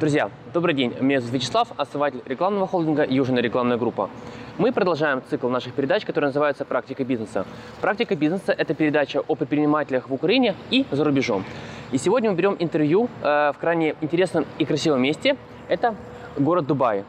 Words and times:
Друзья, 0.00 0.30
добрый 0.54 0.74
день. 0.74 0.94
Меня 0.98 1.20
зовут 1.20 1.34
Вячеслав, 1.34 1.68
основатель 1.76 2.22
рекламного 2.24 2.66
холдинга 2.66 3.04
«Южная 3.04 3.42
рекламная 3.42 3.76
группа». 3.76 4.08
Мы 4.56 4.72
продолжаем 4.72 5.20
цикл 5.28 5.50
наших 5.50 5.74
передач, 5.74 6.06
который 6.06 6.24
называется 6.24 6.64
«Практика 6.64 7.04
бизнеса». 7.04 7.44
«Практика 7.82 8.16
бизнеса»– 8.16 8.52
это 8.56 8.72
передача 8.72 9.20
о 9.20 9.34
предпринимателях 9.34 10.08
в 10.08 10.14
Украине 10.14 10.54
и 10.70 10.86
за 10.90 11.04
рубежом. 11.04 11.44
И 11.92 11.98
сегодня 11.98 12.30
мы 12.30 12.36
берем 12.36 12.56
интервью 12.58 13.10
э, 13.20 13.52
в 13.54 13.58
крайне 13.60 13.94
интересном 14.00 14.46
и 14.56 14.64
красивом 14.64 15.02
месте. 15.02 15.36
Это 15.68 15.94
город 16.38 16.66
Дубай. 16.66 17.04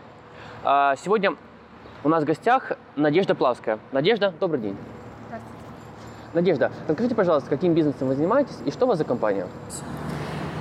А 0.66 0.98
сегодня 0.98 1.38
у 2.04 2.10
нас 2.10 2.26
в 2.26 2.28
гостях 2.28 2.74
Надежда 2.98 3.36
Плавская. 3.36 3.80
Надежда, 3.94 4.34
добрый 4.38 4.60
день. 4.60 4.76
Здравствуйте. 5.28 5.56
Надежда, 6.34 6.72
расскажите, 6.90 7.16
пожалуйста, 7.16 7.50
каким 7.50 7.74
бизнесом 7.74 8.10
вы 8.10 8.16
занимаетесь 8.16 8.58
и 8.66 8.72
что 8.72 8.84
у 8.84 8.90
вас 8.90 8.98
за 8.98 9.06
компания? 9.06 9.48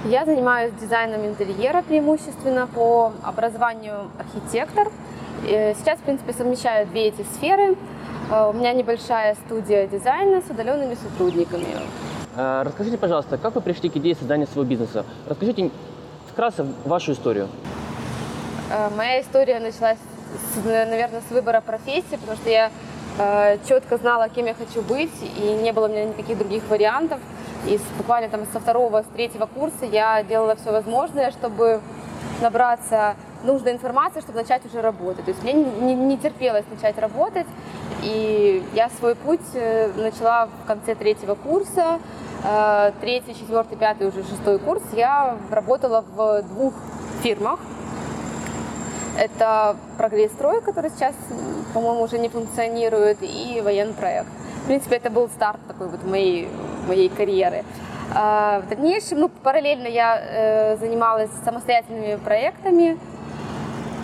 Я 0.07 0.25
занимаюсь 0.25 0.73
дизайном 0.81 1.27
интерьера 1.27 1.83
преимущественно 1.83 2.67
по 2.67 3.13
образованию 3.23 4.11
архитектор. 4.19 4.89
Э, 5.47 5.75
Сейчас, 5.75 5.99
в 5.99 6.03
принципе, 6.03 6.33
совмещаю 6.33 6.87
две 6.87 7.09
эти 7.09 7.23
сферы. 7.35 7.77
Э, 8.31 8.49
У 8.49 8.55
меня 8.55 8.73
небольшая 8.73 9.35
студия 9.47 9.87
дизайна 9.87 10.41
с 10.41 10.49
удаленными 10.51 10.95
сотрудниками. 10.95 11.67
Э, 12.35 12.63
Расскажите, 12.65 12.97
пожалуйста, 12.97 13.37
как 13.37 13.55
вы 13.55 13.61
пришли 13.61 13.91
к 13.91 13.97
идее 13.99 14.15
создания 14.15 14.47
своего 14.47 14.65
бизнеса? 14.65 15.05
Расскажите 15.29 15.71
вкратце 16.33 16.65
вашу 16.87 17.13
историю. 17.13 17.49
Моя 18.97 19.21
история 19.21 19.59
началась, 19.61 19.99
наверное, 20.65 21.21
с 21.29 21.31
выбора 21.31 21.61
профессии, 21.61 22.17
потому 22.17 22.37
что 22.39 22.49
я 22.49 22.71
четко 23.69 23.97
знала, 23.99 24.29
кем 24.29 24.47
я 24.47 24.55
хочу 24.55 24.81
быть, 24.81 25.11
и 25.37 25.59
не 25.61 25.73
было 25.73 25.87
у 25.87 25.89
меня 25.91 26.05
никаких 26.05 26.39
других 26.39 26.63
вариантов. 26.71 27.19
И 27.67 27.79
буквально 27.99 28.29
там 28.29 28.47
со 28.53 28.61
второго, 28.61 29.03
с 29.03 29.07
третьего 29.15 29.47
курса 29.47 29.85
я 29.85 30.23
делала 30.23 30.57
все 30.57 30.73
возможное, 30.73 31.31
чтобы 31.31 31.81
набраться 32.41 33.15
нужной 33.45 33.73
информации, 33.73 34.21
чтобы 34.21 34.39
начать 34.41 34.65
уже 34.67 34.81
работать. 34.81 35.25
То 35.25 35.31
есть 35.31 35.43
мне 35.43 35.53
не, 35.53 35.95
не- 35.95 36.19
терпелось 36.19 36.65
начать 36.71 36.99
работать, 36.99 37.47
и 38.03 38.63
я 38.75 38.89
свой 38.99 39.15
путь 39.15 39.41
э, 39.55 39.91
начала 39.97 40.47
в 40.47 40.67
конце 40.67 40.95
третьего 40.95 41.35
курса. 41.35 41.99
Э, 42.45 42.93
Третий, 43.01 43.35
четвертый, 43.35 43.77
пятый, 43.77 44.09
уже 44.09 44.23
шестой 44.25 44.59
курс 44.59 44.83
я 44.93 45.37
работала 45.51 46.03
в 46.03 46.43
двух 46.43 46.75
фирмах. 47.23 47.61
Это 49.19 49.77
прогресс-строй, 49.99 50.63
который 50.63 50.91
сейчас, 50.91 51.15
по-моему, 51.75 52.03
уже 52.03 52.19
не 52.19 52.29
функционирует, 52.31 53.19
и 53.21 53.61
военный 53.63 53.93
проект. 53.93 54.29
В 54.63 54.67
принципе, 54.67 54.97
это 54.97 55.11
был 55.11 55.29
старт 55.29 55.61
такой 55.69 55.89
вот 55.89 56.03
моей, 56.05 56.49
моей 56.87 57.09
карьеры. 57.09 57.65
А, 58.15 58.61
В 58.61 58.69
дальнейшем, 58.69 59.21
ну, 59.21 59.29
параллельно 59.29 59.87
я 59.87 60.19
э, 60.21 60.77
занималась 60.79 61.31
самостоятельными 61.45 62.17
проектами, 62.17 62.99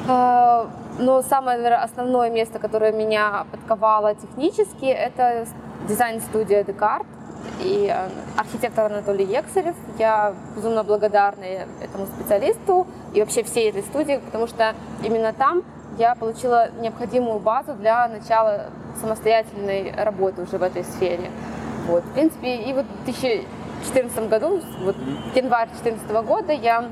А, 0.09 0.69
но 0.99 1.23
самое, 1.23 1.59
наверное, 1.59 1.83
основное 1.83 2.31
место, 2.31 2.59
которое 2.59 2.93
меня 2.93 3.45
подковало 3.51 4.15
технически, 4.15 4.87
это 4.87 5.47
дизайн-студия 5.89 6.65
Декарт 6.65 7.07
и 7.61 7.93
э, 7.93 8.09
архитектор 8.39 8.87
Анатолий 8.87 9.25
Ексарев. 9.25 9.75
Я 9.99 10.33
безумно 10.55 10.85
благодарна 10.85 11.45
этому 11.81 12.07
специалисту 12.07 12.87
и 13.15 13.21
вообще 13.21 13.43
всей 13.43 13.71
этой 13.71 13.83
студии, 13.83 14.21
потому 14.25 14.47
что 14.47 14.75
именно 15.03 15.33
там 15.33 15.63
я 15.99 16.15
получила 16.15 16.69
необходимую 16.81 17.41
базу 17.41 17.75
для 17.75 18.09
начала 18.09 18.67
самостоятельной 19.01 19.93
работы 19.97 20.43
уже 20.43 20.59
в 20.59 20.63
этой 20.63 20.85
сфере. 20.85 21.31
Вот, 21.87 22.05
в 22.05 22.13
принципе, 22.13 22.57
и 22.57 22.73
вот 22.73 22.85
в 22.85 23.05
2014 23.05 24.29
году, 24.29 24.61
вот 24.81 24.97
январь 25.35 25.69
2014 25.69 26.11
года 26.27 26.53
я 26.53 26.85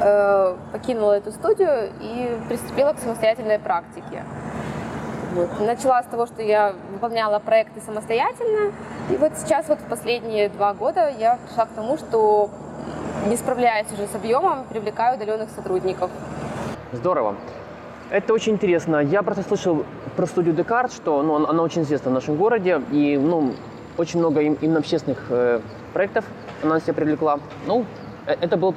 э, 0.00 0.56
покинула 0.72 1.12
эту 1.12 1.30
студию 1.30 1.90
и 2.00 2.38
приступила 2.48 2.92
к 2.92 2.98
самостоятельной 3.00 3.58
практике. 3.58 4.24
Вот. 5.34 5.60
Начала 5.60 6.02
с 6.02 6.06
того, 6.06 6.26
что 6.26 6.42
я 6.42 6.74
выполняла 6.90 7.38
проекты 7.38 7.80
самостоятельно, 7.80 8.72
и 9.10 9.16
вот 9.16 9.32
сейчас 9.36 9.68
вот 9.68 9.78
в 9.78 9.84
последние 9.84 10.48
два 10.48 10.72
года 10.72 11.12
я 11.18 11.38
пришла 11.46 11.66
к 11.66 11.70
тому, 11.70 11.98
что 11.98 12.50
не 13.26 13.36
справляясь 13.36 13.92
уже 13.92 14.06
с 14.06 14.14
объемом, 14.14 14.64
привлекаю 14.64 15.16
удаленных 15.16 15.50
сотрудников. 15.50 16.10
Здорово. 16.92 17.36
Это 18.10 18.32
очень 18.32 18.54
интересно. 18.54 18.96
Я 18.96 19.22
просто 19.22 19.42
слышал 19.42 19.84
про 20.16 20.26
студию 20.26 20.54
Декарт, 20.54 20.92
что 20.92 21.22
ну, 21.22 21.46
она 21.46 21.62
очень 21.62 21.82
известна 21.82 22.10
в 22.10 22.14
нашем 22.14 22.36
городе, 22.36 22.80
и 22.90 23.18
ну, 23.18 23.52
очень 23.98 24.20
много 24.20 24.40
им- 24.40 24.56
именно 24.60 24.78
общественных 24.78 25.26
э, 25.28 25.60
проектов 25.92 26.24
она 26.62 26.74
на 26.74 26.80
себя 26.80 26.94
привлекла. 26.94 27.38
Ну, 27.66 27.84
э, 28.26 28.36
это 28.40 28.56
был 28.56 28.74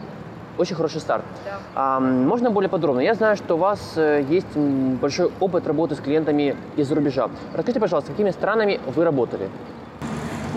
очень 0.58 0.76
хороший 0.76 1.00
старт. 1.00 1.24
Да. 1.46 1.59
А, 1.76 2.00
можно 2.00 2.50
более 2.52 2.70
подробно? 2.70 3.00
Я 3.00 3.14
знаю, 3.14 3.38
что 3.38 3.56
у 3.56 3.58
вас 3.58 3.94
э, 3.96 4.24
есть 4.28 4.56
большой 5.02 5.32
опыт 5.40 5.66
работы 5.68 5.96
с 5.96 6.00
клиентами 6.00 6.56
из-за 6.76 6.96
рубежа. 6.96 7.30
Расскажите, 7.54 7.80
пожалуйста, 7.80 8.12
с 8.12 8.14
какими 8.14 8.32
странами 8.32 8.80
вы 8.96 9.04
работали? 9.06 9.50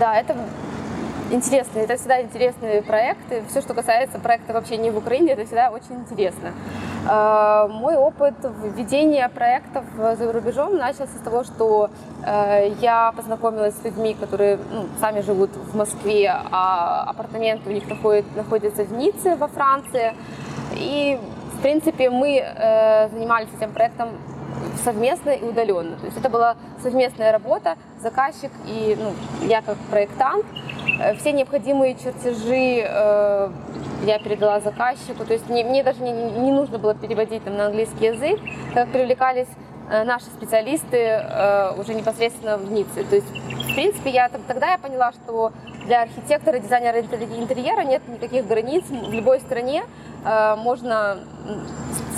Да, 0.01 0.17
это 0.17 0.35
интересно, 1.35 1.81
это 1.81 1.97
всегда 1.97 2.23
интересные 2.23 2.83
проекты. 2.83 3.43
Все, 3.49 3.61
что 3.61 3.75
касается 3.75 4.19
проекта 4.19 4.53
вообще 4.53 4.77
не 4.77 4.91
в 4.91 4.97
Украине, 4.99 5.33
это 5.33 5.45
всегда 5.45 5.71
очень 5.71 5.97
интересно. 5.97 6.53
Э, 7.09 7.67
Мой 7.69 7.97
опыт 7.97 8.35
введения 8.63 9.29
проектов 9.29 9.85
за 9.97 10.33
рубежом 10.33 10.77
начался 10.77 11.07
с 11.07 11.25
того, 11.25 11.45
что 11.45 11.91
э, 12.25 12.73
я 12.81 13.13
познакомилась 13.17 13.75
с 13.77 13.85
людьми, 13.85 14.15
которые 14.19 14.59
ну, 14.73 14.87
сами 15.01 15.21
живут 15.21 15.51
в 15.57 15.77
Москве, 15.77 16.33
а 16.51 17.05
апартаменты 17.09 17.69
у 17.71 17.73
них 17.73 17.89
находят- 17.89 18.37
находятся 18.37 18.85
в 18.85 18.93
Ницце 18.93 19.37
во 19.37 19.49
Франции. 19.49 20.15
И, 20.77 21.19
в 21.59 21.63
принципе, 21.63 22.11
мы 22.11 22.39
э, 22.39 23.09
занимались 23.11 23.49
этим 23.57 23.73
проектом 23.73 24.09
совместно 24.83 25.31
и 25.31 25.45
удаленно. 25.45 25.97
То 25.97 26.07
есть 26.07 26.19
это 26.19 26.29
была 26.29 26.57
совместная 26.83 27.33
работа, 27.33 27.77
заказчик 28.01 28.51
и 28.67 28.97
ну, 28.99 29.13
я 29.47 29.63
как 29.63 29.77
проектант. 29.91 30.45
Э, 31.01 31.15
Все 31.17 31.33
необходимые 31.33 31.95
чертежи 31.95 32.85
э, 32.87 33.51
я 34.07 34.19
передала 34.19 34.61
заказчику. 34.61 35.25
То 35.25 35.33
есть 35.33 35.49
мне, 35.49 35.65
мне 35.65 35.83
даже 35.83 36.03
не, 36.03 36.13
не 36.13 36.53
нужно 36.53 36.79
было 36.79 36.95
переводить 36.95 37.45
там, 37.45 37.57
на 37.57 37.67
английский 37.67 38.07
язык, 38.07 38.41
так 38.75 38.85
как 38.85 38.93
привлекались 38.93 39.49
э, 39.91 40.05
наши 40.05 40.27
специалисты 40.27 40.97
э, 40.99 41.73
уже 41.79 41.95
непосредственно 41.95 42.57
в 42.57 42.71
Ницце. 42.73 43.05
То 43.05 43.17
есть, 43.17 43.29
в 43.29 43.75
принципе, 43.75 44.11
я 44.11 44.29
тогда 44.29 44.73
я 44.73 44.79
поняла, 44.79 45.13
что 45.13 45.53
для 45.85 46.03
архитектора, 46.03 46.59
дизайнера 46.59 46.99
интер- 46.99 47.39
интерьера 47.39 47.83
нет 47.83 48.03
никаких 48.09 48.47
границ. 48.47 48.85
В 48.89 49.13
любой 49.13 49.41
стране 49.41 49.85
э, 50.25 50.57
можно 50.57 51.19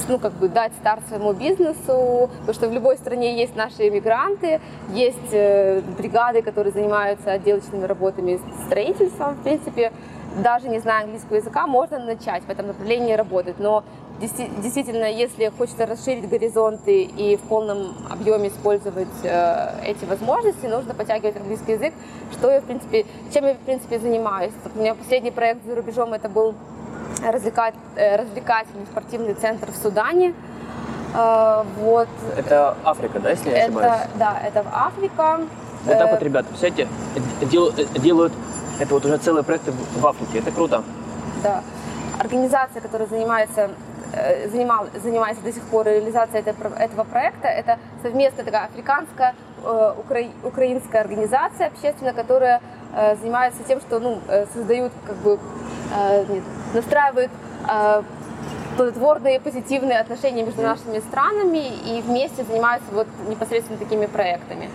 ну, 0.08 0.18
как 0.18 0.32
бы 0.34 0.48
дать 0.48 0.72
старт 0.80 1.02
своему 1.08 1.32
бизнесу, 1.32 2.30
потому 2.40 2.54
что 2.54 2.68
в 2.68 2.72
любой 2.72 2.96
стране 2.96 3.36
есть 3.38 3.56
наши 3.56 3.88
иммигранты, 3.88 4.60
есть 4.90 5.32
э, 5.32 5.80
бригады, 5.98 6.42
которые 6.42 6.72
занимаются 6.72 7.32
отделочными 7.32 7.84
работами, 7.84 8.40
строительством. 8.66 9.34
В 9.34 9.42
принципе, 9.42 9.92
даже 10.42 10.68
не 10.68 10.78
зная 10.78 11.04
английского 11.04 11.36
языка, 11.36 11.66
можно 11.66 11.98
начать 11.98 12.44
в 12.44 12.50
этом 12.50 12.68
направлении 12.68 13.14
работать. 13.14 13.58
Но 13.58 13.84
действительно, 14.20 15.04
если 15.04 15.50
хочется 15.56 15.86
расширить 15.86 16.28
горизонты 16.28 17.02
и 17.02 17.36
в 17.36 17.40
полном 17.42 17.94
объеме 18.10 18.48
использовать 18.48 19.08
э, 19.22 19.70
эти 19.84 20.04
возможности, 20.04 20.66
нужно 20.66 20.94
подтягивать 20.94 21.36
английский 21.36 21.72
язык, 21.72 21.94
что 22.32 22.50
я, 22.50 22.60
в 22.60 22.64
принципе, 22.64 23.04
чем 23.32 23.46
я, 23.46 23.54
в 23.54 23.58
принципе, 23.58 23.98
занимаюсь. 23.98 24.52
У 24.74 24.78
меня 24.78 24.94
последний 24.94 25.30
проект 25.30 25.64
за 25.66 25.74
рубежом, 25.74 26.12
это 26.14 26.28
был 26.28 26.54
развлекать, 27.24 27.74
э, 27.96 28.16
развлекательный 28.16 28.86
спортивный 28.86 29.34
центр 29.34 29.70
в 29.70 29.76
Судане. 29.76 30.34
Э, 31.14 31.64
Вот. 31.80 32.08
Это 32.36 32.76
Африка, 32.84 33.20
да, 33.20 33.30
если 33.30 33.50
я 33.50 33.56
не 33.56 33.62
ошибаюсь? 33.64 33.92
Это, 33.92 34.08
да, 34.18 34.40
это 34.44 34.62
в 34.62 34.68
Африка. 34.72 35.40
Вот 35.84 35.98
так 35.98 36.08
Э, 36.08 36.12
вот, 36.12 36.22
ребята, 36.22 36.48
представляете, 36.48 36.88
дел- 37.42 37.72
делают 37.72 38.32
это 38.80 38.92
вот 38.94 39.04
уже 39.04 39.16
целые 39.18 39.42
проекты 39.44 39.72
в 39.72 40.06
Африке. 40.06 40.38
Это 40.38 40.50
круто. 40.50 40.82
Да. 41.42 41.62
Организация, 42.18 42.80
которая 42.80 43.08
занимается, 43.08 43.70
занимал, 44.50 44.86
занимается 45.02 45.42
до 45.42 45.52
сих 45.52 45.62
пор 45.64 45.86
реализацией 45.86 46.40
этого, 46.40 46.54
про- 46.68 46.78
этого 46.84 47.04
проекта, 47.04 47.48
это 47.48 47.78
совместная 48.02 48.44
такая 48.44 48.64
африканская 48.66 49.34
э, 49.64 49.94
укра- 49.98 50.32
украинская 50.42 51.00
организация 51.02 51.66
общественная, 51.68 52.12
которая 52.12 52.60
э, 52.94 53.16
занимается 53.16 53.62
тем, 53.66 53.80
что 53.80 53.98
ну, 54.00 54.20
э, 54.28 54.46
создают, 54.54 54.92
как 55.06 55.16
бы, 55.16 55.38
э, 55.94 56.24
нет, 56.28 56.42
настраивают 56.74 57.30
э, 57.68 58.02
плодотворные 58.76 59.40
позитивные 59.40 59.98
отношения 59.98 60.42
между 60.44 60.60
нашими 60.62 60.98
странами 61.00 61.66
и 61.96 62.02
вместе 62.02 62.44
занимаются 62.44 62.88
вот 62.92 63.06
непосредственно 63.28 63.78
такими 63.78 64.06
проектами. 64.06 64.68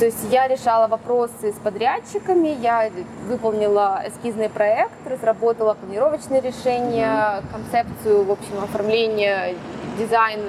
То 0.00 0.06
есть 0.06 0.24
я 0.30 0.48
решала 0.48 0.86
вопросы 0.88 1.52
с 1.52 1.56
подрядчиками, 1.62 2.48
я 2.48 2.90
выполнила 3.28 4.02
эскизный 4.06 4.48
проект, 4.48 4.92
разработала 5.06 5.74
планировочные 5.74 6.40
решения, 6.40 7.42
концепцию, 7.52 8.24
в 8.24 8.30
общем, 8.30 8.64
оформление, 8.64 9.54
дизайн, 9.98 10.40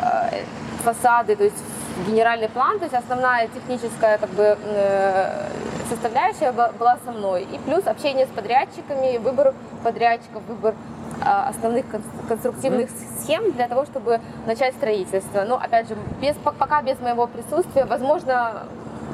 э, 0.00 0.42
фасады, 0.84 1.36
то 1.36 1.44
есть 1.44 1.62
генеральный 2.06 2.48
план, 2.48 2.78
то 2.78 2.84
есть 2.84 2.94
основная 2.94 3.48
техническая 3.48 4.18
как 4.18 4.30
бы 4.30 4.56
э, 4.64 5.48
составляющая 5.90 6.52
была 6.52 6.96
со 7.04 7.12
мной. 7.12 7.42
И 7.52 7.58
плюс 7.58 7.86
общение 7.86 8.26
с 8.26 8.30
подрядчиками, 8.30 9.18
выбор 9.18 9.54
подрядчиков, 9.82 10.42
выбор 10.48 10.74
а, 11.22 11.48
основных 11.48 11.84
кон- 11.90 12.02
конструктивных 12.28 12.90
схем 13.20 13.52
для 13.52 13.68
того, 13.68 13.84
чтобы 13.84 14.20
начать 14.46 14.74
строительство. 14.74 15.44
Но, 15.46 15.56
опять 15.56 15.88
же, 15.88 15.96
без, 16.20 16.34
по- 16.36 16.52
пока 16.52 16.82
без 16.82 16.98
моего 17.00 17.26
присутствия, 17.26 17.84
возможно, 17.84 18.64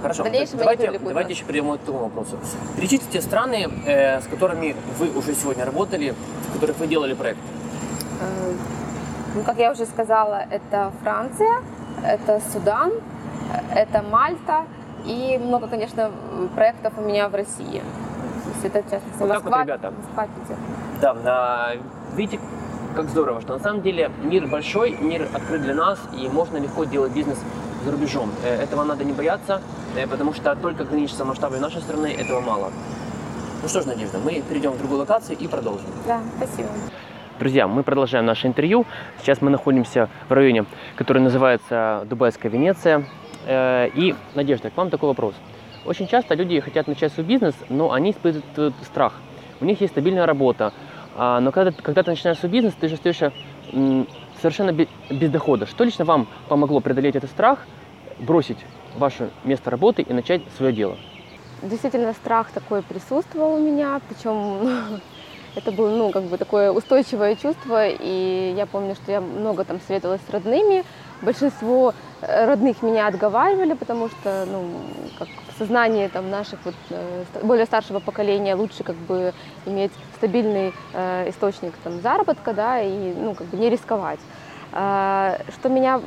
Хорошо, 0.03 0.25
давайте, 0.25 0.99
давайте 0.99 1.33
еще 1.33 1.45
перейдем 1.45 1.77
к 1.77 1.81
такому 1.81 2.05
вопросу. 2.05 2.39
Перечислите 2.77 3.13
те 3.13 3.21
страны, 3.21 3.69
э, 3.87 4.21
с 4.21 4.27
которыми 4.27 4.75
вы 4.99 5.11
уже 5.17 5.35
сегодня 5.35 5.65
работали, 5.65 6.15
в 6.49 6.53
которых 6.55 6.79
вы 6.79 6.87
делали 6.87 7.15
проект. 7.15 7.41
Э, 8.21 8.53
Ну, 9.35 9.45
как 9.45 9.59
я 9.59 9.71
уже 9.71 9.87
сказала, 9.87 10.45
это 10.51 10.91
Франция, 11.05 11.63
это 12.05 12.41
Судан, 12.53 12.91
это 13.73 14.03
Мальта 14.03 14.65
и 15.07 15.39
много, 15.41 15.69
конечно, 15.69 16.11
проектов 16.57 16.95
у 16.97 17.03
меня 17.03 17.29
в 17.29 17.35
России. 17.37 17.81
То 17.81 18.51
есть 18.55 18.65
это, 18.65 18.79
в 18.83 18.91
частности, 18.91 19.21
Вот 19.21 19.29
так 19.29 19.45
вот, 19.45 19.51
Москва, 19.51 19.63
ребята. 19.63 19.93
Москва, 19.97 20.27
Питер. 20.27 20.57
Да, 21.01 21.17
а, 21.25 21.77
видите, 22.17 22.41
как 22.97 23.09
здорово, 23.09 23.41
что 23.41 23.53
на 23.53 23.61
самом 23.61 23.83
деле 23.83 24.11
мир 24.23 24.49
большой, 24.49 24.97
мир 25.01 25.29
открыт 25.33 25.63
для 25.63 25.75
нас, 25.75 26.01
и 26.13 26.29
можно 26.29 26.57
легко 26.57 26.83
делать 26.85 27.13
бизнес 27.13 27.39
за 27.85 27.91
рубежом. 27.91 28.31
Э, 28.45 28.63
Этого 28.63 28.85
надо 28.85 29.05
не 29.05 29.13
бояться, 29.13 29.61
э, 29.97 30.07
потому 30.07 30.33
что 30.35 30.55
только 30.57 30.83
ограничиться 30.83 31.25
масштабами 31.25 31.61
нашей 31.61 31.81
страны 31.83 32.09
этого 32.19 32.41
мало. 32.41 32.71
Ну 33.63 33.69
что 33.69 33.83
ж, 33.83 33.87
Надежда, 33.87 34.19
мы 34.19 34.43
перейдем 34.49 34.73
в 34.73 34.79
другую 34.79 35.01
локацию 35.01 35.37
и 35.39 35.47
продолжим. 35.47 35.87
Да, 36.07 36.21
спасибо. 36.37 36.69
Друзья, 37.39 37.67
мы 37.67 37.83
продолжаем 37.83 38.27
наше 38.27 38.47
интервью. 38.47 38.85
Сейчас 39.21 39.41
мы 39.41 39.51
находимся 39.51 40.09
в 40.29 40.33
районе, 40.33 40.65
который 40.97 41.23
называется 41.23 42.07
Дубайская 42.09 42.51
Венеция. 42.51 43.05
Э, 43.47 43.89
И, 43.95 44.15
Надежда, 44.35 44.71
к 44.71 44.77
вам 44.77 44.91
такой 44.91 45.09
вопрос. 45.09 45.35
Очень 45.87 46.07
часто 46.07 46.35
люди 46.35 46.61
хотят 46.61 46.87
начать 46.89 47.13
свой 47.13 47.25
бизнес, 47.25 47.55
но 47.71 47.93
они 47.93 48.11
испытывают 48.11 48.75
страх. 48.85 49.15
У 49.61 49.65
них 49.65 49.81
есть 49.81 49.93
стабильная 49.95 50.27
работа, 50.27 50.73
а, 51.17 51.41
но 51.41 51.51
когда, 51.53 51.73
когда 51.73 52.03
ты 52.03 52.11
начинаешь 52.11 52.39
свой 52.39 52.51
бизнес, 52.53 52.75
ты 52.81 52.89
же 52.89 52.95
остаешься 52.95 53.33
совершенно 54.41 54.73
бе- 54.73 54.89
без 55.11 55.31
дохода. 55.31 55.67
Что 55.67 55.85
лично 55.85 56.05
вам 56.05 56.27
помогло 56.49 56.81
преодолеть 56.81 57.17
этот 57.17 57.31
страх, 57.31 57.61
бросить 58.19 58.59
ваше 58.97 59.31
место 59.45 59.71
работы 59.71 60.03
и 60.03 60.13
начать 60.13 60.43
свое 60.57 60.73
дело? 60.73 60.97
Действительно, 61.63 62.13
страх 62.15 62.51
такой 62.53 62.83
присутствовал 62.83 63.55
у 63.55 63.59
меня, 63.59 64.01
причем 64.09 64.69
это 65.55 65.73
было, 65.73 65.91
ну, 65.91 66.11
как 66.11 66.25
бы 66.25 66.39
такое 66.39 66.73
устойчивое 66.73 67.37
чувство, 67.37 67.87
и 67.87 68.55
я 68.57 68.67
помню, 68.67 68.95
что 68.95 69.13
я 69.13 69.21
много 69.21 69.65
там 69.65 69.81
советовалась 69.87 70.23
с 70.27 70.31
родными, 70.31 70.85
большинство 71.23 71.95
э, 72.23 72.47
родных 72.47 72.83
меня 72.83 73.07
отговаривали, 73.07 73.75
потому 73.75 74.09
что, 74.09 74.47
ну, 74.47 74.71
как 75.19 75.29
в 75.29 75.59
сознании 75.59 76.09
там 76.09 76.31
наших 76.31 76.59
вот 76.65 76.75
э, 76.91 77.25
более 77.43 77.67
старшего 77.67 77.99
поколения 78.01 78.55
лучше 78.55 78.85
как 78.85 78.97
бы 78.97 79.33
иметь 79.67 79.93
стабильный 80.17 80.73
э, 80.93 81.31
источник 81.31 81.73
там 81.85 82.01
заработка, 82.01 82.53
да, 82.53 82.81
и, 82.81 83.15
ну, 83.15 83.35
как 83.35 83.47
бы 83.49 83.57
не 83.57 83.71
рисковать. 83.71 84.21
А, 84.73 85.39
Что 85.49 85.69
меня 85.69 86.01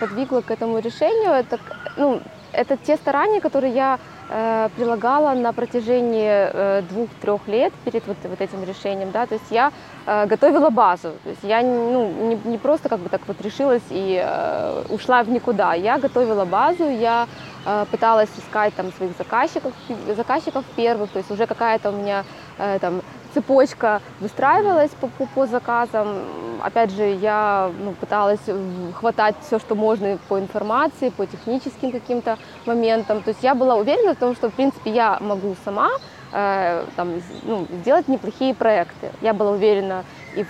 подвигло 0.00 0.40
к 0.40 0.50
этому 0.50 0.78
решению, 0.78 1.30
это, 1.32 1.58
ну, 1.96 2.20
это 2.52 2.76
те 2.76 2.96
старания, 2.96 3.40
которые 3.40 3.72
я 3.72 3.98
прилагала 4.28 5.32
на 5.32 5.52
протяжении 5.52 6.28
э, 6.30 6.82
двух-трех 6.82 7.48
лет 7.48 7.72
перед 7.84 8.06
вот, 8.06 8.16
вот 8.24 8.40
этим 8.40 8.62
решением, 8.64 9.10
да, 9.10 9.26
то 9.26 9.34
есть 9.34 9.50
я 9.50 9.72
э, 10.06 10.26
готовила 10.26 10.68
базу, 10.68 11.12
то 11.24 11.30
есть 11.30 11.42
я 11.42 11.62
ну, 11.62 12.10
не, 12.10 12.50
не 12.50 12.58
просто 12.58 12.90
как 12.90 13.00
бы 13.00 13.08
так 13.08 13.22
вот 13.26 13.40
решилась 13.40 13.82
и 13.90 14.22
э, 14.22 14.84
ушла 14.90 15.22
в 15.22 15.30
никуда, 15.30 15.72
я 15.72 15.98
готовила 15.98 16.44
базу, 16.44 16.84
я 16.84 17.26
э, 17.64 17.86
пыталась 17.90 18.28
искать 18.36 18.74
там 18.74 18.92
своих 18.92 19.12
заказчиков, 19.16 19.72
заказчиков 20.14 20.64
первых, 20.76 21.10
то 21.10 21.18
есть 21.18 21.30
уже 21.30 21.46
какая-то 21.46 21.88
у 21.88 21.92
меня 21.92 22.24
э, 22.58 22.78
там 22.80 23.00
цепочка 23.34 24.00
выстраивалась 24.20 24.90
по, 25.00 25.08
по, 25.08 25.26
по 25.26 25.46
заказам. 25.46 26.18
Опять 26.62 26.90
же, 26.90 27.04
я 27.04 27.70
ну, 27.84 27.92
пыталась 27.92 28.40
м, 28.48 28.92
хватать 28.92 29.36
все, 29.46 29.58
что 29.58 29.74
можно 29.74 30.18
по 30.28 30.38
информации, 30.38 31.10
по 31.10 31.26
техническим 31.26 31.92
каким-то 31.92 32.38
моментам. 32.66 33.22
То 33.22 33.30
есть 33.30 33.42
я 33.42 33.54
была 33.54 33.76
уверена 33.76 34.14
в 34.14 34.18
том, 34.18 34.34
что, 34.34 34.50
в 34.50 34.54
принципе, 34.54 34.90
я 34.90 35.18
могу 35.20 35.54
сама 35.64 35.90
э, 36.32 36.84
там, 36.96 37.22
ну, 37.44 37.66
сделать 37.82 38.08
неплохие 38.08 38.54
проекты. 38.54 39.10
Я 39.20 39.34
была 39.34 39.52
уверена 39.52 40.04
и 40.34 40.42
в, 40.42 40.48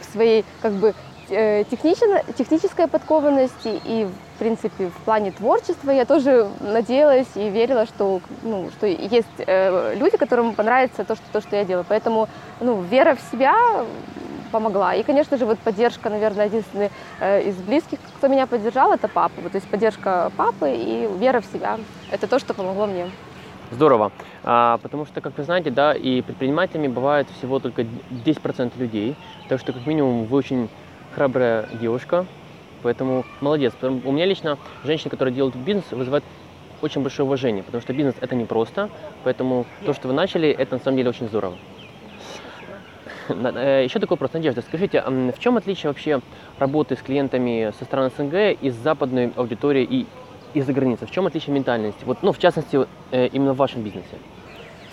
в 0.00 0.12
своей 0.12 0.44
как 0.60 0.72
бы 0.72 0.94
э, 1.30 1.64
технично- 1.64 2.22
технической 2.36 2.86
подкованности, 2.86 3.80
и 3.84 4.08
в 4.36 4.38
принципе 4.38 4.88
в 4.88 5.04
плане 5.04 5.32
творчества 5.32 5.90
я 5.90 6.04
тоже 6.04 6.48
надеялась 6.60 7.26
и 7.36 7.48
верила, 7.48 7.86
что, 7.86 8.20
ну, 8.42 8.68
что 8.76 8.86
есть 8.86 9.26
э, 9.38 9.94
люди, 9.96 10.18
которым 10.18 10.54
понравится 10.54 11.04
то 11.04 11.14
что, 11.14 11.24
то, 11.32 11.40
что 11.40 11.56
я 11.56 11.64
делаю. 11.64 11.86
Поэтому 11.88 12.28
ну, 12.60 12.82
вера 12.82 13.14
в 13.14 13.32
себя 13.32 13.54
помогла. 14.52 14.94
И, 14.94 15.02
конечно 15.02 15.38
же, 15.38 15.46
вот 15.46 15.58
поддержка, 15.58 16.10
наверное, 16.10 16.46
единственный 16.46 16.90
э, 17.18 17.48
из 17.48 17.56
близких, 17.56 17.98
кто 18.18 18.28
меня 18.28 18.46
поддержал, 18.46 18.92
это 18.92 19.08
папа. 19.08 19.32
Вот, 19.38 19.52
то 19.52 19.56
есть 19.56 19.68
поддержка 19.68 20.30
папы 20.36 20.70
и 20.70 21.08
вера 21.18 21.40
в 21.40 21.46
себя. 21.46 21.78
Это 22.10 22.26
то, 22.26 22.38
что 22.38 22.52
помогло 22.52 22.86
мне. 22.86 23.10
Здорово. 23.70 24.12
А, 24.44 24.78
потому 24.82 25.06
что, 25.06 25.22
как 25.22 25.38
вы 25.38 25.44
знаете, 25.44 25.70
да, 25.70 25.94
и 25.94 26.20
предпринимателями 26.20 26.88
бывает 26.88 27.26
всего 27.38 27.58
только 27.58 27.82
10% 27.82 28.72
людей. 28.78 29.16
Так 29.48 29.60
что, 29.60 29.72
как 29.72 29.86
минимум, 29.86 30.26
вы 30.26 30.36
очень 30.36 30.68
храбрая 31.14 31.66
девушка. 31.80 32.26
Поэтому 32.82 33.24
молодец. 33.40 33.74
У 33.82 34.12
меня 34.12 34.26
лично 34.26 34.58
женщины, 34.84 35.10
которые 35.10 35.34
делают 35.34 35.56
бизнес, 35.56 35.90
вызывают 35.90 36.24
очень 36.82 37.02
большое 37.02 37.26
уважение, 37.26 37.62
потому 37.62 37.80
что 37.80 37.92
бизнес 37.92 38.14
это 38.20 38.34
непросто, 38.34 38.90
поэтому 39.24 39.66
то, 39.84 39.92
что 39.94 40.08
вы 40.08 40.14
начали, 40.14 40.48
это 40.48 40.74
на 40.74 40.80
самом 40.80 40.98
деле 40.98 41.10
очень 41.10 41.28
здорово. 41.28 41.56
Э, 43.28 43.82
Еще 43.84 43.98
такой 43.98 44.14
вопрос, 44.14 44.32
Надежда, 44.34 44.62
скажите, 44.62 45.02
в 45.02 45.38
чем 45.38 45.56
отличие 45.56 45.90
вообще 45.90 46.20
работы 46.58 46.96
с 46.96 47.00
клиентами 47.00 47.72
со 47.78 47.84
стран 47.84 48.10
СНГ 48.16 48.60
и 48.60 48.70
с 48.70 48.74
западной 48.74 49.32
аудиторией 49.36 49.84
и 49.84 50.06
из-за 50.54 50.72
границы? 50.72 51.06
В 51.06 51.10
чем 51.10 51.26
отличие 51.26 51.54
ментальности? 51.54 52.04
Вот, 52.04 52.22
ну, 52.22 52.32
в 52.32 52.38
частности, 52.38 52.86
э, 53.10 53.26
именно 53.28 53.52
в 53.52 53.56
вашем 53.56 53.82
бизнесе. 53.82 54.16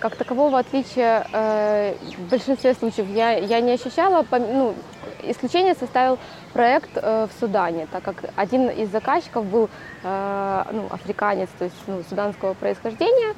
Как 0.04 0.18
такового 0.18 0.60
отличия 0.60 1.26
э, 1.32 1.94
в 2.18 2.30
большинстве 2.30 2.74
случаев 2.74 3.08
я, 3.08 3.38
я 3.38 3.62
не 3.62 3.72
ощущала. 3.72 4.26
Ну, 4.32 4.76
исключение 5.24 5.76
составил 5.76 6.20
проект 6.52 6.90
э, 6.96 7.28
в 7.28 7.40
Судане, 7.40 7.88
так 7.90 8.04
как 8.04 8.16
один 8.36 8.68
из 8.68 8.90
заказчиков 8.92 9.46
был 9.46 9.70
э, 10.04 10.64
ну, 10.74 10.88
африканец, 10.90 11.48
то 11.58 11.64
есть 11.64 11.78
ну, 11.88 12.04
суданского 12.10 12.54
происхождения. 12.54 13.34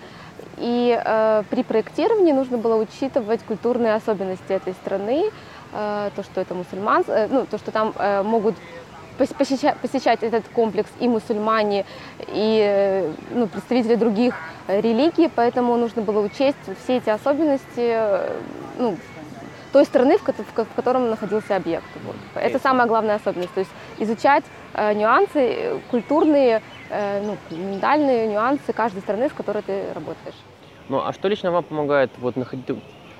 И 0.58 1.00
э, 1.00 1.44
при 1.52 1.62
проектировании 1.62 2.34
нужно 2.34 2.58
было 2.58 2.78
учитывать 2.82 3.44
культурные 3.44 3.94
особенности 3.94 4.52
этой 4.52 4.74
страны, 4.74 5.30
э, 5.72 6.10
то, 6.16 6.24
что 6.24 6.42
это 6.42 6.56
мусульман, 6.56 7.04
э, 7.06 7.28
ну, 7.30 7.46
то, 7.46 7.60
что 7.60 7.70
там 7.70 7.94
э, 7.96 8.24
могут 8.24 8.56
посещать, 9.18 9.78
посещать 9.78 10.24
этот 10.24 10.48
комплекс 10.50 10.90
и 11.00 11.08
мусульмане, 11.08 11.86
и 12.28 12.60
э, 12.62 13.12
ну, 13.32 13.48
представители 13.48 13.96
других 13.96 14.36
религий, 14.68 15.30
поэтому 15.34 15.76
нужно 15.78 16.02
было 16.02 16.20
учесть 16.20 16.58
все 16.84 16.98
эти 16.98 17.10
особенности 17.10 17.64
э, 17.78 18.40
ну, 18.78 18.98
той 19.76 19.84
страны, 19.84 20.18
в, 20.18 20.22
в 20.24 20.66
в 20.66 20.74
котором 20.76 21.10
находился 21.10 21.56
объект. 21.56 21.86
Вот. 22.06 22.16
Это 22.36 22.60
самая 22.60 22.88
главная 22.88 23.16
особенность, 23.16 23.54
то 23.54 23.60
есть 23.60 23.72
изучать 24.00 24.46
э, 24.74 24.94
нюансы, 24.94 25.40
э, 25.40 25.80
культурные, 25.92 26.62
э, 26.90 27.22
ну, 27.22 27.38
ментальные 27.52 28.28
нюансы 28.28 28.72
каждой 28.72 29.02
страны, 29.02 29.28
с 29.28 29.34
которой 29.34 29.64
ты 29.64 29.94
работаешь. 29.94 30.36
Ну, 30.88 31.02
а 31.06 31.12
что 31.12 31.28
лично 31.28 31.52
вам 31.52 31.64
помогает 31.64 32.10
вот, 32.20 32.38
находить 32.38 32.66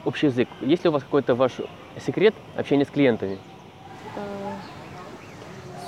общий 0.06 0.28
язык? 0.28 0.48
Есть 0.62 0.86
ли 0.86 0.90
у 0.90 0.94
вас 0.94 1.04
какой-то 1.04 1.36
ваш 1.36 1.52
секрет 2.00 2.34
общения 2.56 2.86
с 2.86 2.90
клиентами? 2.90 3.38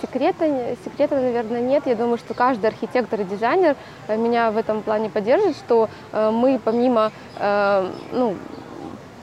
Секрета, 0.01 0.75
секрета, 0.85 1.15
наверное, 1.15 1.61
нет. 1.61 1.83
Я 1.87 1.95
думаю, 1.95 2.17
что 2.17 2.33
каждый 2.33 2.67
архитектор 2.67 3.19
и 3.21 3.23
дизайнер 3.23 3.75
э, 4.07 4.15
меня 4.15 4.51
в 4.51 4.57
этом 4.57 4.83
плане 4.83 5.09
поддержит, 5.09 5.55
что 5.55 5.89
э, 6.11 6.29
мы 6.31 6.59
помимо, 6.63 7.11
э, 7.37 7.91
ну, 8.11 8.35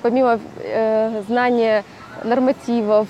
помимо 0.03 0.39
знания 1.27 1.85
нормативов, 2.25 3.09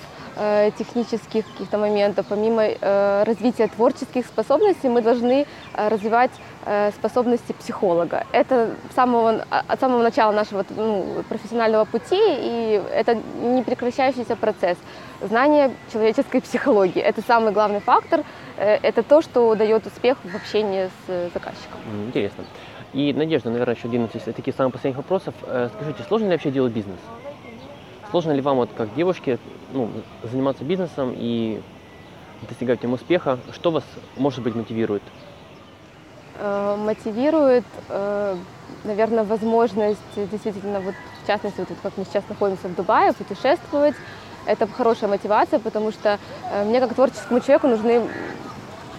технических 0.78 1.46
каких-то 1.46 1.78
моментов, 1.78 2.26
помимо 2.28 2.62
э, 2.62 3.22
развития 3.24 3.68
творческих 3.68 4.26
способностей, 4.26 4.88
мы 4.88 5.00
должны 5.00 5.46
э, 5.74 5.88
развивать 5.88 6.30
э, 6.66 6.90
способности 6.92 7.52
психолога. 7.52 8.26
Это 8.32 8.70
самого, 8.94 9.44
а- 9.50 9.64
от 9.68 9.80
самого 9.80 10.02
начала 10.02 10.32
нашего 10.32 10.64
ну, 10.76 11.22
профессионального 11.28 11.84
пути, 11.84 12.18
и 12.18 12.82
это 12.92 13.14
непрекращающийся 13.14 14.36
процесс. 14.36 14.78
Знание 15.20 15.70
человеческой 15.92 16.40
психологии– 16.40 17.00
это 17.02 17.22
самый 17.22 17.52
главный 17.52 17.80
фактор, 17.80 18.24
э, 18.56 18.76
это 18.82 19.02
то, 19.02 19.22
что 19.22 19.54
дает 19.54 19.86
успех 19.86 20.18
в 20.24 20.34
общении 20.34 20.86
с 20.86 21.08
э, 21.08 21.30
заказчиком. 21.32 21.80
Интересно. 22.06 22.44
И, 22.92 23.12
Надежда, 23.12 23.50
наверное, 23.50 23.74
еще 23.74 23.88
один 23.88 24.06
из 24.06 24.22
таких 24.22 24.54
самых 24.54 24.74
последних 24.74 24.98
вопросов. 24.98 25.34
Э, 25.42 25.68
Скажите, 25.74 26.02
сложно 26.04 26.26
ли 26.26 26.32
вообще 26.32 26.50
делать 26.50 26.72
бизнес? 26.72 26.98
Сложно 28.14 28.30
ли 28.30 28.40
вам, 28.40 28.58
вот, 28.58 28.70
как 28.76 28.94
девушке, 28.94 29.40
ну, 29.72 29.90
заниматься 30.22 30.62
бизнесом 30.62 31.12
и 31.18 31.60
достигать 32.48 32.80
нем 32.84 32.92
успеха? 32.92 33.40
Что 33.52 33.72
вас, 33.72 33.82
может 34.16 34.40
быть, 34.40 34.54
мотивирует? 34.54 35.02
Э, 36.38 36.76
мотивирует, 36.78 37.64
э, 37.88 38.36
наверное, 38.84 39.24
возможность 39.24 39.98
действительно, 40.14 40.78
вот, 40.78 40.94
в 41.24 41.26
частности, 41.26 41.58
вот, 41.58 41.68
как 41.82 41.94
мы 41.96 42.04
сейчас 42.04 42.22
находимся 42.28 42.68
в 42.68 42.76
Дубае, 42.76 43.12
путешествовать, 43.14 43.96
это 44.46 44.68
хорошая 44.68 45.10
мотивация, 45.10 45.58
потому 45.58 45.90
что 45.90 46.20
э, 46.52 46.64
мне 46.66 46.78
как 46.78 46.94
творческому 46.94 47.40
человеку 47.40 47.66
нужны 47.66 48.00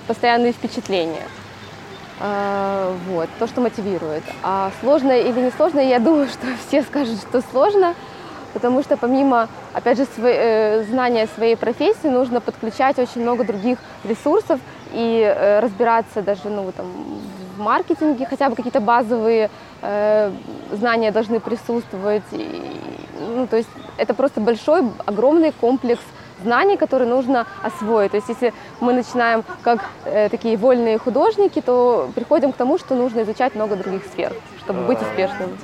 постоянные 0.07 0.51
впечатления. 0.51 1.24
Вот, 2.19 3.29
то, 3.39 3.48
что 3.48 3.62
мотивирует. 3.62 4.24
А 4.43 4.72
сложно 4.81 5.12
или 5.12 5.39
не 5.39 5.51
сложно, 5.51 5.79
я 5.79 6.00
думаю, 6.00 6.27
что 6.27 6.48
все 6.67 6.81
скажут, 6.81 7.19
что 7.19 7.41
сложно, 7.41 7.93
потому 8.55 8.81
что 8.83 8.95
помимо, 8.95 9.50
опять 9.74 9.97
же, 9.97 10.03
сво- 10.03 10.33
э, 10.33 10.83
знания 10.89 11.27
своей 11.35 11.57
профессии, 11.57 12.07
нужно 12.07 12.39
подключать 12.39 12.97
очень 12.97 13.21
много 13.21 13.43
других 13.43 13.77
ресурсов 14.05 14.62
и 14.93 15.21
э, 15.21 15.59
разбираться 15.59 16.21
даже 16.21 16.47
ну, 16.50 16.71
там, 16.71 16.85
в 17.57 17.59
маркетинге, 17.59 18.25
хотя 18.25 18.50
бы 18.50 18.55
какие-то 18.55 18.79
базовые 18.79 19.50
э, 19.81 20.31
знания 20.71 21.12
должны 21.12 21.41
присутствовать. 21.41 22.24
И, 22.31 22.79
ну, 23.19 23.45
то 23.45 23.57
есть 23.57 23.69
это 23.97 24.13
просто 24.13 24.39
большой, 24.39 24.83
огромный 25.05 25.51
комплекс 25.51 26.01
знаний, 26.41 26.77
которые 26.77 27.09
нужно 27.09 27.45
освоить. 27.62 28.12
То 28.12 28.17
есть 28.17 28.29
если 28.29 28.53
мы 28.79 28.93
начинаем 28.93 29.43
как 29.63 29.79
э, 30.05 30.29
такие 30.29 30.55
вольные 30.55 30.97
художники, 30.97 31.62
то 31.62 32.09
приходим 32.15 32.53
к 32.53 32.55
тому, 32.55 32.77
что 32.77 32.95
нужно 32.95 33.24
изучать 33.24 33.53
много 33.55 33.75
других 33.75 34.03
сфер, 34.05 34.31
чтобы 34.63 34.85
быть 34.85 35.01
успешным. 35.01 35.57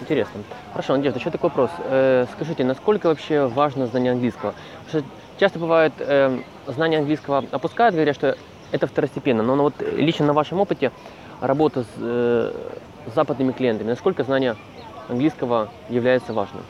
Интересно. 0.00 0.40
Хорошо, 0.72 0.96
Надежда, 0.96 1.18
еще 1.18 1.30
такой 1.30 1.50
вопрос. 1.50 1.70
Э, 1.78 2.24
скажите, 2.32 2.64
насколько 2.64 3.08
вообще 3.08 3.46
важно 3.46 3.86
знание 3.86 4.12
английского? 4.12 4.54
Потому 4.86 5.04
что 5.04 5.10
часто 5.38 5.58
бывает, 5.58 5.92
э, 5.98 6.38
знание 6.66 7.00
английского 7.00 7.44
опускают, 7.50 7.94
говорят, 7.94 8.16
что 8.16 8.36
это 8.72 8.86
второстепенно. 8.86 9.42
Но 9.42 9.56
ну, 9.56 9.64
вот 9.64 9.74
лично 9.80 10.26
на 10.26 10.32
вашем 10.32 10.58
опыте 10.58 10.90
работы 11.40 11.82
с 11.82 11.86
э, 11.98 12.52
западными 13.14 13.52
клиентами, 13.52 13.90
насколько 13.90 14.24
знание 14.24 14.56
английского 15.08 15.68
является 15.90 16.32
важным? 16.32 16.62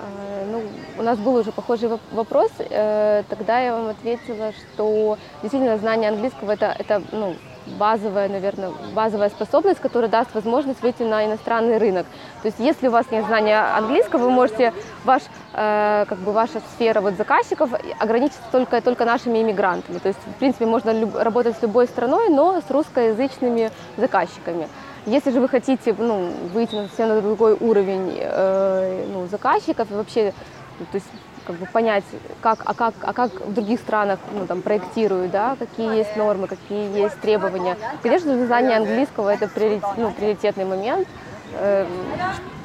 Э, 0.00 0.46
Ну, 0.50 0.62
у 0.98 1.02
нас 1.02 1.18
был 1.18 1.36
уже 1.36 1.52
похожий 1.52 1.88
воп- 1.88 2.12
вопрос. 2.12 2.50
Тогда 2.58 3.60
я 3.60 3.72
вам 3.72 3.88
ответила, 3.88 4.52
что 4.52 5.16
действительно 5.42 5.78
знание 5.78 6.10
английского 6.10 6.52
это, 6.52 6.74
это 6.78 7.02
ну, 7.12 7.34
базовая, 7.66 8.28
наверное, 8.28 8.70
базовая 8.94 9.30
способность, 9.30 9.80
которая 9.80 10.10
даст 10.10 10.34
возможность 10.34 10.82
выйти 10.82 11.02
на 11.02 11.24
иностранный 11.24 11.78
рынок. 11.78 12.06
То 12.42 12.48
есть, 12.48 12.58
если 12.58 12.88
у 12.88 12.90
вас 12.90 13.10
нет 13.10 13.26
знания 13.26 13.58
английского, 13.58 14.24
вы 14.24 14.30
можете 14.30 14.72
ваш, 15.04 15.22
э, 15.52 16.04
как 16.08 16.18
бы 16.18 16.32
ваша 16.32 16.60
сфера 16.74 17.00
вот 17.00 17.14
заказчиков 17.14 17.70
ограничиться 17.98 18.42
только, 18.52 18.80
только 18.80 19.04
нашими 19.04 19.42
иммигрантами. 19.42 19.98
То 19.98 20.08
есть, 20.08 20.20
в 20.20 20.38
принципе, 20.38 20.66
можно 20.66 20.90
люб- 20.90 21.16
работать 21.16 21.56
с 21.56 21.62
любой 21.62 21.86
страной, 21.86 22.28
но 22.28 22.60
с 22.60 22.70
русскоязычными 22.70 23.70
заказчиками. 23.96 24.68
Если 25.06 25.32
же 25.32 25.40
вы 25.40 25.48
хотите 25.48 25.94
ну, 25.98 26.32
выйти 26.54 26.74
на 26.74 26.88
совсем 26.88 27.08
на 27.08 27.20
другой 27.20 27.56
уровень 27.60 28.16
э, 28.18 29.06
ну, 29.12 29.26
заказчиков 29.26 29.90
и 29.90 29.94
вообще 29.94 30.32
то 30.78 30.94
есть, 30.94 31.06
как 31.44 31.56
бы 31.56 31.66
понять, 31.66 32.04
как, 32.40 32.62
а, 32.64 32.74
как, 32.74 32.94
а 33.02 33.12
как 33.12 33.30
в 33.40 33.52
других 33.52 33.80
странах 33.80 34.18
ну, 34.32 34.46
там, 34.46 34.62
проектируют, 34.62 35.30
да, 35.30 35.56
какие 35.56 35.96
есть 35.98 36.16
нормы, 36.16 36.46
какие 36.46 37.02
есть 37.02 37.18
требования. 37.20 37.76
Конечно, 38.02 38.46
знание 38.46 38.76
английского 38.78 39.28
это 39.28 39.48
приоритет, 39.48 39.96
ну, 39.96 40.10
приоритетный 40.10 40.64
момент, 40.64 41.06
э, 41.52 41.86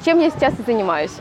чем 0.04 0.18
я 0.18 0.30
сейчас 0.30 0.58
и 0.58 0.62
занимаюсь. 0.62 1.18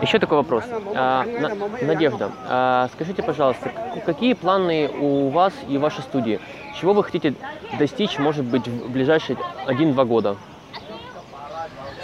Еще 0.00 0.18
такой 0.18 0.38
вопрос. 0.38 0.64
А, 0.94 1.24
На- 1.38 1.86
Надежда, 1.86 2.32
а, 2.46 2.88
скажите, 2.94 3.22
пожалуйста, 3.22 3.70
какие 4.04 4.34
планы 4.34 4.88
у 4.88 5.28
вас 5.30 5.52
и 5.68 5.76
вашей 5.78 6.02
студии? 6.02 6.40
Чего 6.72 6.92
вы 6.92 7.02
хотите 7.04 7.34
достичь, 7.78 8.18
может 8.18 8.44
быть, 8.44 8.66
в 8.68 8.90
ближайшие 8.90 9.38
1-2 9.66 10.04
года? 10.04 10.36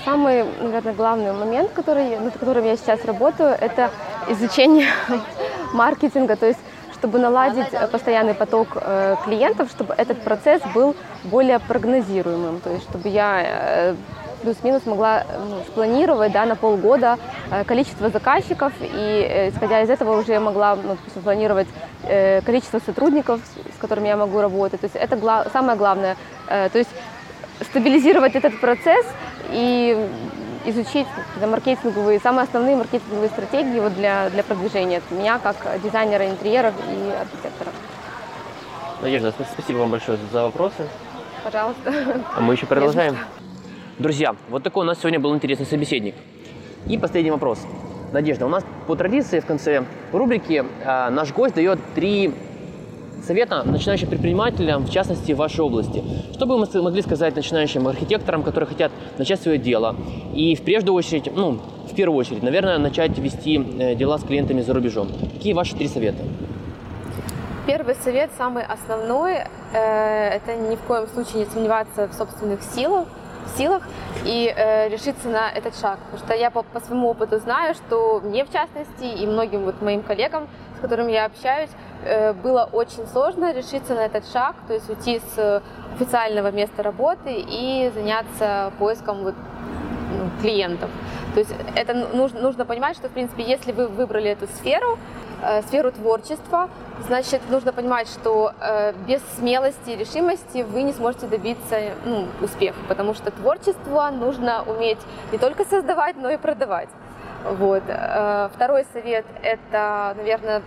Самый, 0.04 0.44
наверное, 0.60 0.92
главный 0.92 1.32
момент, 1.32 1.70
который, 1.72 2.18
над 2.18 2.36
которым 2.36 2.64
я 2.64 2.76
сейчас 2.76 3.04
работаю, 3.04 3.56
это 3.58 3.90
изучение 4.28 4.88
маркетинга, 5.72 6.36
то 6.36 6.46
есть 6.46 6.58
чтобы 7.04 7.18
наладить 7.18 7.72
э, 7.72 7.86
постоянный 7.88 8.34
поток 8.34 8.68
э, 8.76 9.16
клиентов, 9.24 9.70
чтобы 9.70 9.94
этот 9.94 10.22
процесс 10.22 10.62
был 10.74 10.94
более 11.24 11.58
прогнозируемым, 11.58 12.60
то 12.60 12.70
есть 12.70 12.84
чтобы 12.84 13.08
я 13.08 13.42
э, 13.44 13.94
плюс-минус 14.42 14.86
могла 14.86 15.24
ну, 15.48 15.60
спланировать 15.68 16.32
да, 16.32 16.44
на 16.44 16.54
полгода 16.54 17.18
количество 17.66 18.10
заказчиков, 18.10 18.72
и 18.80 19.50
исходя 19.50 19.80
из 19.80 19.88
этого 19.88 20.20
уже 20.20 20.38
могла 20.38 20.76
ну, 20.76 20.98
планировать 21.22 21.66
количество 22.44 22.78
сотрудников, 22.84 23.40
с 23.74 23.80
которыми 23.80 24.08
я 24.08 24.18
могу 24.18 24.42
работать. 24.42 24.80
То 24.80 24.84
есть 24.84 24.96
это 24.96 25.16
гла- 25.16 25.46
самое 25.50 25.78
главное. 25.78 26.16
То 26.46 26.70
есть 26.74 26.90
стабилизировать 27.62 28.34
этот 28.34 28.60
процесс 28.60 29.06
и 29.54 30.08
изучить 30.66 31.06
какие-то 31.14 31.46
маркетинговые, 31.46 32.18
самые 32.20 32.44
основные 32.44 32.76
маркетинговые 32.76 33.28
стратегии 33.28 33.80
вот 33.80 33.94
для, 33.94 34.30
для 34.30 34.42
продвижения 34.42 34.98
от 34.98 35.10
меня 35.10 35.38
как 35.38 35.56
дизайнера 35.82 36.28
интерьеров 36.28 36.74
и 36.88 37.10
архитектора. 37.20 37.70
Надежда, 39.00 39.28
сп- 39.28 39.46
спасибо 39.52 39.78
вам 39.78 39.90
большое 39.90 40.18
за 40.32 40.42
вопросы. 40.42 40.88
Пожалуйста. 41.44 41.92
А 42.34 42.40
мы 42.40 42.54
еще 42.54 42.66
продолжаем. 42.66 43.16
Друзья, 43.98 44.34
вот 44.48 44.62
такой 44.62 44.84
у 44.84 44.86
нас 44.86 44.98
сегодня 44.98 45.20
был 45.20 45.34
интересный 45.34 45.66
собеседник. 45.66 46.14
И 46.86 46.98
последний 46.98 47.30
вопрос. 47.30 47.60
Надежда, 48.12 48.46
у 48.46 48.48
нас 48.48 48.64
по 48.86 48.96
традиции 48.96 49.40
в 49.40 49.46
конце 49.46 49.84
рубрики 50.12 50.64
а, 50.84 51.10
наш 51.10 51.32
гость 51.32 51.54
дает 51.54 51.78
три 51.94 52.32
совета 53.24 53.62
начинающим 53.64 54.08
предпринимателям, 54.08 54.84
в 54.84 54.90
частности, 54.90 55.32
в 55.32 55.36
вашей 55.36 55.60
области. 55.60 56.02
Что 56.34 56.46
бы 56.46 56.64
с- 56.66 56.74
могли 56.74 57.02
сказать 57.02 57.34
начинающим 57.36 57.88
архитекторам, 57.88 58.42
которые 58.42 58.68
хотят 58.68 58.92
начать 59.18 59.40
свое 59.40 59.58
дело? 59.58 59.96
И 60.34 60.54
в 60.54 60.62
первую 60.62 60.94
очередь, 60.94 61.30
ну, 61.34 61.58
в 61.90 61.94
первую 61.94 62.18
очередь, 62.18 62.42
наверное, 62.42 62.78
начать 62.78 63.18
вести 63.18 63.56
э, 63.78 63.94
дела 63.94 64.18
с 64.18 64.22
клиентами 64.24 64.60
за 64.62 64.74
рубежом. 64.74 65.08
Какие 65.32 65.52
ваши 65.52 65.74
три 65.74 65.88
совета? 65.88 66.22
Первый 67.66 67.94
совет, 67.94 68.30
самый 68.36 68.62
основной, 68.64 69.36
э, 69.72 70.28
это 70.36 70.54
ни 70.56 70.76
в 70.76 70.80
коем 70.80 71.06
случае 71.08 71.44
не 71.44 71.46
сомневаться 71.46 72.08
в 72.08 72.12
собственных 72.14 72.60
силах, 72.62 73.06
силах 73.56 73.82
и 74.26 74.52
э, 74.54 74.88
решиться 74.90 75.28
на 75.28 75.50
этот 75.50 75.74
шаг. 75.78 75.98
Потому 76.10 76.26
что 76.26 76.34
я 76.34 76.50
по, 76.50 76.62
по 76.62 76.80
своему 76.80 77.08
опыту 77.08 77.38
знаю, 77.38 77.74
что 77.74 78.20
мне 78.22 78.44
в 78.44 78.52
частности 78.52 79.04
и 79.22 79.26
многим 79.26 79.64
вот 79.64 79.80
моим 79.80 80.02
коллегам, 80.02 80.46
с 80.78 80.80
которыми 80.82 81.12
я 81.12 81.24
общаюсь, 81.26 81.70
было 82.42 82.68
очень 82.72 83.06
сложно 83.06 83.52
решиться 83.52 83.94
на 83.94 84.06
этот 84.06 84.30
шаг, 84.32 84.56
то 84.66 84.74
есть 84.74 84.88
уйти 84.90 85.20
с 85.34 85.62
официального 85.94 86.50
места 86.50 86.82
работы 86.82 87.34
и 87.36 87.90
заняться 87.94 88.72
поиском 88.78 89.22
вот, 89.22 89.34
ну, 90.12 90.30
клиентов. 90.42 90.90
То 91.34 91.40
есть 91.40 91.54
это 91.74 91.94
нужно, 91.94 92.40
нужно 92.40 92.64
понимать, 92.64 92.96
что 92.96 93.08
в 93.08 93.12
принципе, 93.12 93.42
если 93.42 93.72
вы 93.72 93.88
выбрали 93.88 94.30
эту 94.30 94.46
сферу, 94.46 94.98
э, 95.42 95.62
сферу 95.62 95.90
творчества, 95.90 96.68
значит, 97.06 97.42
нужно 97.50 97.72
понимать, 97.72 98.08
что 98.08 98.52
э, 98.60 98.92
без 99.06 99.20
смелости 99.36 99.90
и 99.90 99.96
решимости 99.96 100.62
вы 100.62 100.82
не 100.82 100.92
сможете 100.92 101.26
добиться 101.26 101.76
ну, 102.04 102.26
успеха, 102.40 102.78
потому 102.88 103.14
что 103.14 103.30
творчество 103.30 104.10
нужно 104.10 104.62
уметь 104.62 105.00
не 105.32 105.38
только 105.38 105.64
создавать, 105.64 106.16
но 106.16 106.30
и 106.30 106.36
продавать. 106.36 106.88
Вот. 107.44 107.82
Э, 107.88 108.48
Второй 108.54 108.86
совет– 108.92 109.26
это, 109.42 110.14
наверное, 110.16 110.62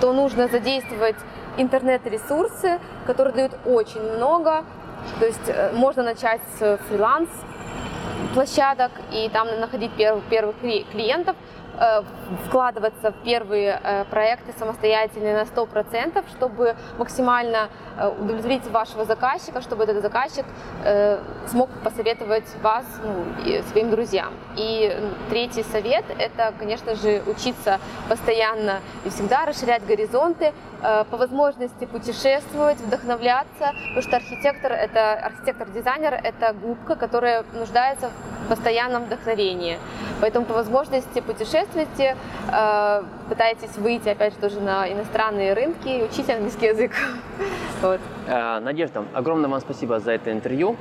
что 0.00 0.14
нужно 0.14 0.48
задействовать 0.48 1.16
интернет-ресурсы, 1.58 2.78
которые 3.06 3.34
дают 3.34 3.52
очень 3.66 4.00
много. 4.00 4.64
То 5.18 5.26
есть 5.26 5.46
э, 5.46 5.72
можно 5.74 6.02
начать 6.02 6.40
с 6.58 6.78
фриланс 6.88 7.28
площадок 8.32 8.92
и 9.12 9.28
там 9.30 9.46
находить 9.60 9.90
перв- 9.98 10.22
первых 10.30 10.56
кли- 10.62 10.86
клиентов, 10.90 11.36
вкладываться 12.46 13.10
в 13.10 13.24
первые 13.24 13.80
э, 13.82 14.04
проекты 14.04 14.52
самостоятельно 14.58 15.32
на 15.32 15.42
100%, 15.42 16.24
чтобы 16.36 16.76
максимально 16.98 17.68
э, 17.96 18.08
удовлетворить 18.20 18.66
вашего 18.70 19.04
заказчика, 19.04 19.62
чтобы 19.62 19.84
этот 19.84 20.02
заказчик 20.02 20.44
э, 20.84 21.18
смог 21.46 21.70
посоветовать 21.82 22.44
вас 22.62 22.84
ну, 23.02 23.24
своим 23.70 23.90
друзьям. 23.90 24.34
И 24.56 24.94
третий 25.30 25.62
совет– 25.62 26.04
это, 26.18 26.52
конечно 26.58 26.94
же, 26.94 27.22
учиться 27.26 27.80
постоянно 28.08 28.80
и 29.04 29.08
всегда 29.08 29.46
расширять 29.46 29.86
горизонты, 29.86 30.52
э, 30.82 31.04
по 31.10 31.16
возможности 31.16 31.86
путешествовать, 31.86 32.78
вдохновляться, 32.78 33.72
потому 33.94 34.02
что 34.02 34.16
архитектор– 34.16 34.72
это 34.72 35.14
архитектор-дизайнер– 35.14 36.14
это 36.24 36.52
губка, 36.52 36.96
которая 36.96 37.44
нуждается 37.54 38.08
в 38.08 38.29
постоянном 38.50 39.04
вдохновении. 39.04 39.78
Поэтому 40.20 40.44
по 40.44 40.54
возможности 40.54 41.20
путешествуйте, 41.20 42.16
э, 42.52 43.02
пытайтесь 43.28 43.76
выйти, 43.76 44.08
опять 44.08 44.34
же, 44.34 44.40
тоже 44.40 44.60
на 44.60 44.92
иностранные 44.92 45.54
рынки 45.54 45.88
и 45.88 46.02
учите 46.02 46.34
английский 46.34 46.66
язык. 46.66 46.92
Вот. 47.82 48.00
Э, 48.26 48.58
Надежда, 48.60 49.06
огромное 49.14 49.48
вам 49.48 49.60
спасибо 49.60 50.00
за 50.00 50.12
это 50.12 50.30
интервью. 50.30 50.76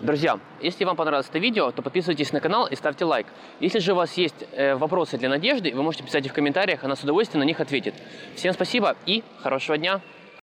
Друзья, 0.00 0.38
если 0.60 0.84
вам 0.84 0.94
понравилось 0.94 1.26
это 1.28 1.40
видео, 1.40 1.72
то 1.72 1.82
подписывайтесь 1.82 2.32
на 2.32 2.40
канал 2.40 2.66
и 2.66 2.76
ставьте 2.76 3.04
лайк. 3.04 3.26
Если 3.58 3.80
же 3.80 3.94
у 3.94 3.96
вас 3.96 4.12
есть 4.12 4.44
э, 4.52 4.76
вопросы 4.76 5.18
для 5.18 5.28
Надежды, 5.28 5.74
вы 5.74 5.82
можете 5.82 6.04
писать 6.04 6.24
их 6.24 6.30
в 6.30 6.34
комментариях, 6.34 6.84
она 6.84 6.94
с 6.94 7.02
удовольствием 7.02 7.40
на 7.40 7.48
них 7.48 7.58
ответит. 7.58 7.94
Всем 8.36 8.52
спасибо 8.52 8.94
и 9.06 9.24
хорошего 9.42 9.76
дня! 9.76 10.00